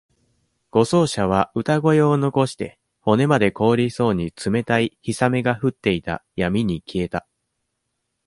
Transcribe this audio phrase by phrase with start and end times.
[0.71, 7.27] 護送車は、歌声を残して、骨まで凍りそうに冷たい氷雨が降っていた闇に消えた。